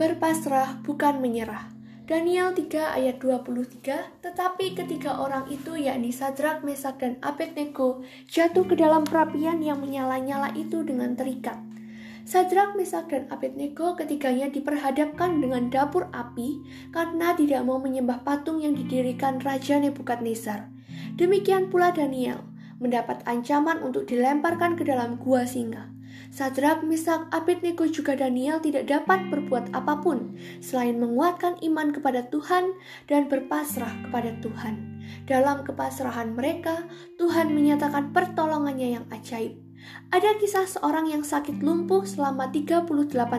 [0.00, 1.68] Berpasrah bukan menyerah.
[2.08, 8.80] Daniel 3 ayat 23, tetapi ketiga orang itu yakni Sadrak, Mesak, dan Abednego jatuh ke
[8.80, 11.60] dalam perapian yang menyala-nyala itu dengan terikat.
[12.24, 16.64] Sadrak, Mesak, dan Abednego ketiganya diperhadapkan dengan dapur api
[16.96, 20.72] karena tidak mau menyembah patung yang didirikan Raja Nebukadnezar.
[21.20, 22.40] Demikian pula Daniel
[22.80, 25.99] mendapat ancaman untuk dilemparkan ke dalam gua singa.
[26.28, 32.76] Sadrak, Misak, Abednego juga Daniel tidak dapat berbuat apa pun selain menguatkan iman kepada Tuhan
[33.08, 35.00] dan berpasrah kepada Tuhan.
[35.26, 36.86] Dalam kepasrahan mereka,
[37.16, 39.70] Tuhan menyatakan pertolongannya yang ajaib.
[40.10, 42.84] Ada kisah seorang yang sakit lumpuh selama 38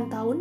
[0.10, 0.38] tahun.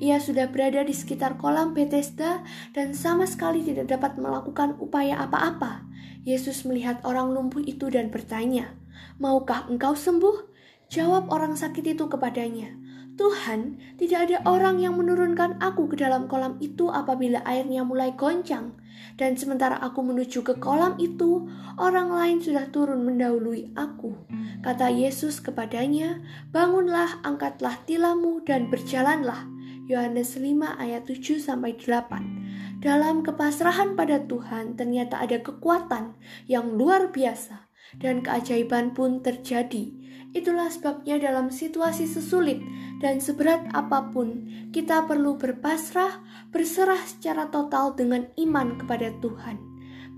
[0.00, 5.84] Ia sudah berada di sekitar kolam Bethesda dan sama sekali tidak dapat melakukan upaya apa-apa.
[6.24, 8.72] Yesus melihat orang lumpuh itu dan bertanya,
[9.20, 10.53] "Maukah engkau sembuh?"
[10.94, 12.70] Jawab orang sakit itu kepadanya,
[13.18, 18.78] Tuhan, tidak ada orang yang menurunkan aku ke dalam kolam itu apabila airnya mulai goncang.
[19.18, 21.50] Dan sementara aku menuju ke kolam itu,
[21.82, 24.14] orang lain sudah turun mendahului aku.
[24.62, 26.22] Kata Yesus kepadanya,
[26.54, 29.50] Bangunlah, angkatlah tilammu dan berjalanlah.
[29.90, 32.78] Yohanes 5 ayat 7 sampai 8.
[32.78, 36.14] Dalam kepasrahan pada Tuhan ternyata ada kekuatan
[36.46, 37.63] yang luar biasa
[38.00, 40.04] dan keajaiban pun terjadi
[40.34, 42.58] Itulah sebabnya dalam situasi sesulit
[42.98, 46.18] dan seberat apa pun, kita perlu berpasrah,
[46.50, 49.62] berserah secara total dengan iman kepada Tuhan.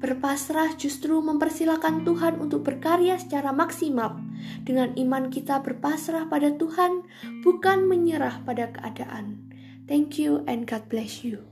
[0.01, 4.17] Berpasrah justru mempersilahkan Tuhan untuk berkarya secara maksimal.
[4.65, 7.05] Dengan iman kita berpasrah pada Tuhan,
[7.45, 9.37] bukan menyerah pada keadaan.
[9.85, 11.45] Thank you and God bless you.